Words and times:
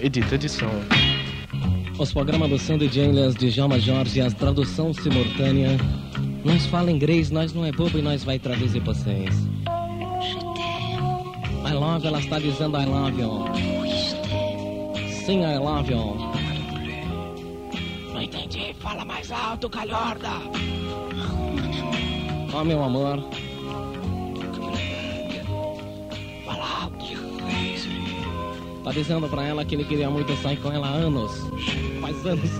Edita 0.00 0.36
edição. 0.36 0.70
Os 1.98 2.12
programas 2.12 2.48
do 2.50 2.58
Sandy 2.58 2.88
Jailers 2.88 3.34
de 3.34 3.50
Djalma 3.50 3.80
Jorge, 3.80 4.20
a 4.20 4.30
tradução 4.30 4.94
simultânea. 4.94 5.76
Nós 6.44 6.66
fala 6.66 6.92
inglês, 6.92 7.30
nós 7.32 7.52
não 7.52 7.64
é 7.64 7.72
bobo 7.72 7.98
e 7.98 8.02
nós 8.02 8.22
vai 8.22 8.38
traduzir 8.38 8.80
pra 8.80 8.94
vocês. 8.94 9.34
I 11.66 11.72
love, 11.72 12.06
ela 12.06 12.20
está 12.20 12.38
dizendo 12.38 12.78
I 12.78 12.86
love 12.86 13.20
you. 13.20 13.44
Sim, 15.26 15.42
I 15.42 15.58
love 15.58 15.90
you. 15.90 16.16
Não 18.14 18.22
entendi, 18.22 18.74
fala 18.78 19.04
mais 19.04 19.32
alto, 19.32 19.68
calhorda. 19.68 20.30
Oh, 22.54 22.64
meu 22.64 22.82
amor. 22.82 23.22
Tá 28.88 28.94
dizendo 28.94 29.28
pra 29.28 29.44
ela 29.46 29.66
que 29.66 29.74
ele 29.74 29.84
queria 29.84 30.08
muito 30.08 30.34
sair 30.38 30.56
com 30.56 30.72
ela 30.72 30.86
há 30.86 30.92
anos. 30.92 31.30
Faz 32.00 32.24
anos. 32.24 32.50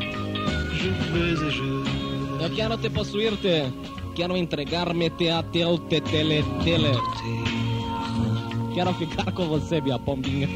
Eu 2.39 2.51
quero 2.55 2.77
te 2.77 2.91
possuir-te. 2.91 3.73
Quero 4.15 4.37
entregar-me-te 4.37 5.31
até 5.31 5.67
o 5.67 5.79
tetele 5.79 6.45
tele. 6.62 6.93
Quero 8.75 8.93
ficar 8.93 9.33
com 9.33 9.47
você, 9.47 9.81
minha 9.81 9.98
pombinha. 9.98 10.51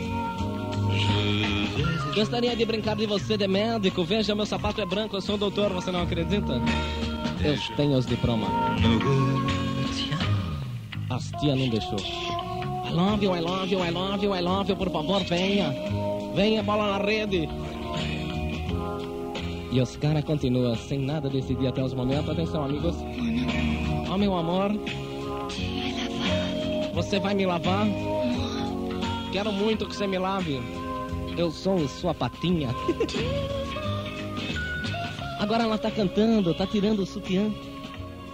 Gostaria 2.15 2.55
de 2.55 2.67
brincar 2.67 2.95
de 2.95 3.07
você 3.07 3.39
de 3.39 3.49
médico. 3.49 4.05
Veja, 4.05 4.35
meu 4.35 4.45
sapato 4.45 4.79
é 4.83 4.85
branco, 4.85 5.17
eu 5.17 5.23
sou 5.23 5.37
um 5.37 5.39
doutor, 5.39 5.73
você 5.73 5.91
não 5.91 6.03
acredita? 6.03 6.61
Eu 7.43 7.77
tenho 7.77 7.97
os 7.97 8.05
diplomas. 8.05 8.51
As 11.09 11.31
tia 11.41 11.57
não 11.57 11.71
deixou. 11.71 12.42
I 12.85 12.91
love 12.93 13.23
you, 13.23 13.33
I 13.33 13.41
love 13.41 13.73
you, 13.73 13.81
I 13.81 13.91
love 13.91 14.23
you, 14.25 14.35
I 14.35 14.41
love 14.41 14.69
you, 14.71 14.77
por 14.77 14.91
favor, 14.91 15.23
venha. 15.25 15.75
Venha, 16.35 16.63
bola 16.63 16.99
na 16.99 17.05
rede. 17.05 17.49
E 19.71 19.81
os 19.81 19.97
caras 19.97 20.25
continuam 20.25 20.77
sem 20.77 20.99
nada 20.99 21.31
decidir 21.31 21.69
até 21.69 21.83
os 21.83 21.95
momentos. 21.95 22.29
Atenção, 22.29 22.65
amigos. 22.65 22.95
Oh, 24.13 24.19
meu 24.19 24.37
amor. 24.37 24.71
Você 26.95 27.19
vai 27.19 27.35
me 27.35 27.47
lavar? 27.47 27.87
Quero 29.33 29.51
muito 29.51 29.87
que 29.87 29.97
você 29.97 30.07
me 30.07 30.19
lave. 30.19 30.61
Eu 31.39 31.51
sou 31.51 31.89
sua 31.89 32.13
patinha. 32.13 32.69
Agora 35.41 35.63
ela 35.63 35.79
tá 35.79 35.91
cantando, 35.91 36.55
tá 36.55 36.67
tirando 36.67 37.01
o 37.01 37.07
sutiã. 37.07 37.51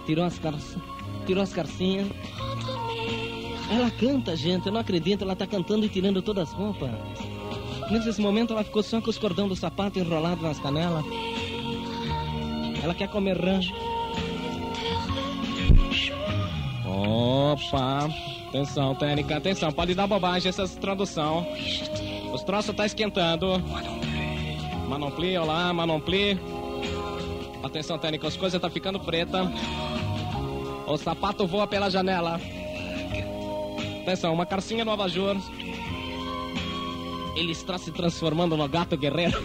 Tirou 0.05 0.25
as 0.25 0.37
calças. 0.39 0.81
Tirou 1.25 1.41
as 1.41 1.53
calcinhas. 1.53 2.07
Ela 3.71 3.91
canta, 3.91 4.35
gente, 4.35 4.65
eu 4.65 4.71
não 4.71 4.79
acredito. 4.79 5.23
Ela 5.23 5.35
tá 5.35 5.45
cantando 5.45 5.85
e 5.85 5.89
tirando 5.89 6.21
todas 6.21 6.49
as 6.49 6.53
roupas. 6.53 6.89
Nesse 7.91 8.21
momento 8.21 8.53
ela 8.53 8.63
ficou 8.63 8.83
só 8.83 9.01
com 9.01 9.09
os 9.09 9.17
cordão 9.17 9.47
do 9.47 9.55
sapato 9.55 9.99
enrolado 9.99 10.41
nas 10.41 10.59
canelas. 10.59 11.03
Ela 12.83 12.93
quer 12.93 13.09
comer 13.09 13.37
rã. 13.37 13.59
Opa! 16.85 18.09
Atenção, 18.49 18.95
técnica, 18.95 19.37
atenção, 19.37 19.71
pode 19.71 19.93
dar 19.93 20.07
bobagem 20.07 20.49
essa 20.49 20.67
tradução. 20.67 21.47
Os 22.33 22.41
troços 22.43 22.75
tá 22.75 22.85
esquentando. 22.85 23.61
Manompli, 24.87 25.37
olá, 25.37 25.71
Manompli. 25.71 26.39
Atenção, 27.61 27.99
técnica, 27.99 28.27
as 28.27 28.35
coisas 28.35 28.59
tá 28.59 28.69
ficando 28.69 28.99
preta. 28.99 29.51
O 30.87 30.97
sapato 30.97 31.45
voa 31.45 31.67
pela 31.67 31.89
janela. 31.91 32.39
Atenção, 34.09 34.33
uma 34.33 34.45
carcinha 34.45 34.83
no 34.83 34.89
abajur. 34.89 35.37
Ele 37.35 37.51
está 37.51 37.77
se 37.77 37.91
transformando 37.91 38.57
no 38.57 38.67
gato 38.67 38.97
guerreiro. 38.97 39.39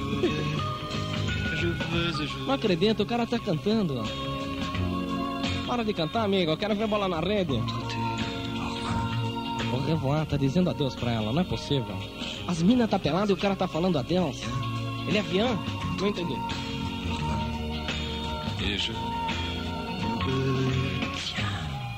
Não 2.47 2.55
acredito, 2.55 3.03
o 3.03 3.07
cara 3.07 3.27
tá 3.27 3.39
cantando. 3.39 4.03
Para 5.67 5.85
de 5.85 5.93
cantar, 5.93 6.25
amigo. 6.25 6.51
Eu 6.51 6.57
quero 6.57 6.75
ver 6.75 6.87
bola 6.87 7.07
na 7.07 7.21
rede. 7.21 7.63
O 9.71 9.87
revoar 9.87 10.25
tá 10.25 10.39
dizendo 10.39 10.71
adeus 10.71 10.95
pra 10.95 11.13
ela, 11.13 11.31
não 11.31 11.43
é 11.43 11.45
possível. 11.45 11.95
As 12.49 12.63
minas 12.63 12.89
tá 12.89 12.99
pelada 12.99 13.31
e 13.31 13.35
o 13.35 13.39
cara 13.39 13.55
tá 13.55 13.69
falando 13.69 13.99
adeus. 13.99 14.41
Ele 15.07 15.19
é 15.19 15.21
avião? 15.21 15.63
Não 16.01 16.09
entendi. 16.09 16.39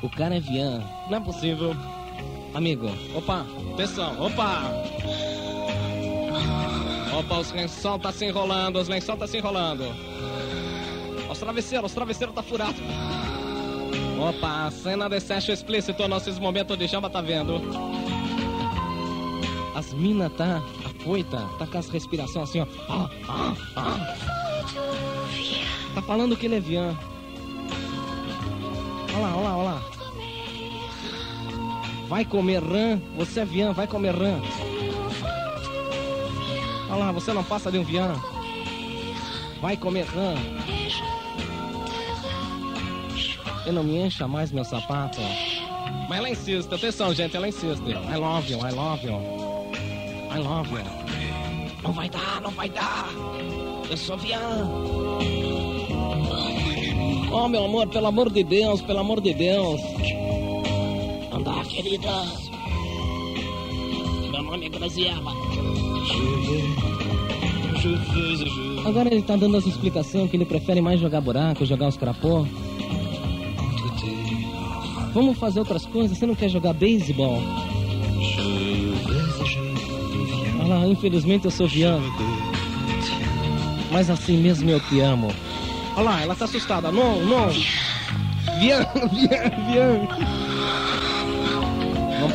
O 0.02 0.10
cara 0.10 0.34
é 0.34 0.38
avião, 0.38 0.82
não 1.08 1.18
é 1.18 1.20
possível. 1.20 1.76
Amigo, 2.54 2.88
opa, 3.14 3.46
atenção, 3.72 4.20
opa! 4.20 4.62
Opa, 7.18 7.38
os 7.38 7.52
lençol 7.52 7.98
tá 7.98 8.12
se 8.12 8.26
enrolando, 8.26 8.76
os 8.78 8.88
lençol 8.88 9.16
tá 9.16 9.26
se 9.26 9.38
enrolando. 9.38 9.84
Os 11.30 11.38
travesseiros, 11.38 11.90
os 11.90 11.94
travesseiros 11.94 12.34
tá 12.34 12.42
furado. 12.42 12.76
Opa, 14.18 14.66
a 14.66 14.70
cena 14.70 15.08
de 15.08 15.20
sexo 15.20 15.52
explícito, 15.52 16.06
nossos 16.08 16.38
momentos 16.38 16.76
de 16.78 16.88
chama 16.88 17.08
tá 17.08 17.20
vendo. 17.20 17.60
As 19.74 19.92
mina 19.92 20.30
tá 20.30 20.62
afoita, 20.84 21.46
tá 21.58 21.66
com 21.66 21.78
as 21.78 21.88
respiração 21.88 22.42
assim, 22.42 22.60
ó. 22.60 22.66
Ah, 22.88 23.10
ah, 23.28 23.54
ah. 23.76 24.16
Tá 25.94 26.02
falando 26.02 26.36
que 26.36 26.46
ele 26.46 26.56
é 26.56 26.60
vian. 26.60 26.96
Olha 29.14 29.18
lá, 29.18 29.36
olha 29.36 29.48
lá, 29.48 29.56
olha 29.56 29.70
lá. 29.70 29.95
Vai 32.08 32.24
comer 32.24 32.62
rã, 32.62 33.00
você 33.16 33.40
é 33.40 33.44
vian, 33.44 33.72
vai 33.72 33.86
comer 33.86 34.14
rã. 34.14 34.40
Olha 36.88 36.96
lá, 36.96 37.12
você 37.12 37.32
não 37.32 37.42
passa 37.42 37.70
de 37.70 37.78
um 37.78 37.82
vian. 37.82 38.14
Vai 39.60 39.76
comer 39.76 40.04
rã. 40.04 40.34
E 43.66 43.72
não 43.72 43.82
me 43.82 43.98
encha 43.98 44.28
mais 44.28 44.52
meu 44.52 44.64
sapato. 44.64 45.18
Mas 46.08 46.18
ela 46.18 46.30
insiste, 46.30 46.72
atenção, 46.72 47.12
gente, 47.12 47.36
ela 47.36 47.48
insiste. 47.48 47.82
I 47.90 48.16
love 48.16 48.52
you, 48.52 48.58
I 48.58 48.70
love 48.70 49.04
you. 49.04 49.20
I 50.32 50.38
love 50.38 50.70
you. 50.70 50.84
Não 51.82 51.92
vai 51.92 52.08
dar, 52.08 52.40
não 52.40 52.50
vai 52.52 52.68
dar. 52.68 53.08
Eu 53.90 53.96
sou 53.96 54.16
vian. 54.16 54.68
Oh, 57.32 57.48
meu 57.48 57.64
amor, 57.64 57.88
pelo 57.88 58.06
amor 58.06 58.30
de 58.30 58.44
Deus, 58.44 58.80
pelo 58.82 59.00
amor 59.00 59.20
de 59.20 59.34
Deus. 59.34 59.80
Andar, 61.46 61.64
querida. 61.66 62.10
Meu 64.32 64.42
nome 64.42 64.66
é 64.66 64.68
Graziela. 64.68 65.32
Agora 68.84 69.08
ele 69.08 69.22
tá 69.22 69.36
dando 69.36 69.56
as 69.56 69.64
explicações 69.64 70.28
que 70.28 70.36
ele 70.36 70.44
prefere 70.44 70.80
mais 70.80 70.98
jogar 71.00 71.20
buraco, 71.20 71.64
jogar 71.64 71.86
os 71.86 71.96
crapô. 71.96 72.44
Vamos 75.14 75.38
fazer 75.38 75.60
outras 75.60 75.86
coisas? 75.86 76.18
Você 76.18 76.26
não 76.26 76.34
quer 76.34 76.48
jogar 76.48 76.72
beisebol? 76.72 77.40
Olha 80.58 80.66
lá, 80.66 80.86
infelizmente 80.88 81.44
eu 81.44 81.50
sou 81.52 81.68
Vian. 81.68 82.00
Mas 83.92 84.10
assim 84.10 84.36
mesmo 84.36 84.68
eu 84.68 84.80
te 84.80 84.98
amo. 84.98 85.32
Olha 85.94 86.04
lá, 86.04 86.22
ela 86.22 86.34
tá 86.34 86.44
assustada. 86.44 86.90
Não, 86.90 87.24
não. 87.24 87.48
Vian, 88.58 88.84
Vian. 89.70 90.08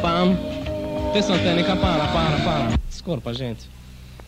Para. 0.02 1.10
Atenção, 1.10 1.38
técnica, 1.40 1.76
para, 1.76 2.08
para, 2.08 2.38
para. 2.40 2.80
Desculpa, 2.90 3.34
gente. 3.34 3.70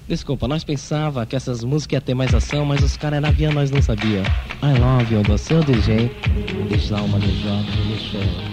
Desculpa, 0.08 0.48
nós 0.48 0.64
pensava 0.64 1.26
que 1.26 1.36
essas 1.36 1.64
músicas 1.64 1.94
iam 1.94 2.02
ter 2.02 2.14
mais 2.14 2.34
ação, 2.34 2.66
mas 2.66 2.84
os 2.84 2.98
caras 2.98 3.18
eram 3.18 3.30
avião, 3.30 3.54
nós 3.54 3.72
não 3.72 3.82
sabia. 3.82 4.22
I 4.62 4.78
love 4.78 5.14
you, 5.14 5.24
do 5.24 5.38
seu 5.38 5.64
DJ, 5.64 6.12
Djalma 6.70 7.20
de 7.20 7.42
Jorge 7.42 7.78
Michel. 7.88 8.53